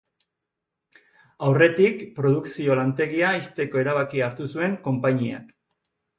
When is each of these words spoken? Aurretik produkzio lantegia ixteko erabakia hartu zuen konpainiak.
Aurretik 1.49 2.01
produkzio 2.21 2.79
lantegia 2.81 3.35
ixteko 3.43 3.83
erabakia 3.85 4.27
hartu 4.31 4.51
zuen 4.57 4.77
konpainiak. 4.89 5.55